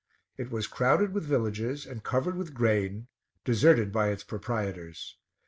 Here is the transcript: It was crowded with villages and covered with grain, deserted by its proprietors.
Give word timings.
It 0.35 0.49
was 0.49 0.65
crowded 0.65 1.13
with 1.13 1.25
villages 1.25 1.85
and 1.85 2.01
covered 2.03 2.35
with 2.35 2.55
grain, 2.55 3.05
deserted 3.45 3.91
by 3.91 4.07
its 4.09 4.23
proprietors. 4.23 5.15